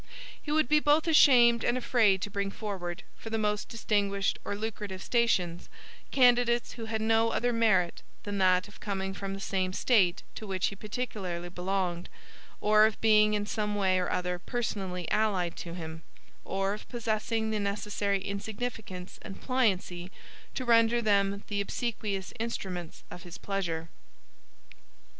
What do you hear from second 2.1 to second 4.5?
to bring forward, for the most distinguished